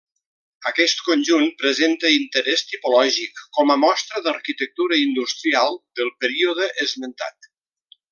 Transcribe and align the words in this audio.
Aquest 0.69 1.01
conjunt 1.07 1.43
presenta 1.59 2.09
interès 2.13 2.63
tipològic 2.71 3.43
com 3.57 3.73
a 3.73 3.77
mostra 3.83 4.23
d'arquitectura 4.29 4.99
industrial 5.03 5.79
del 6.01 6.11
període 6.25 6.71
esmentat. 6.87 7.51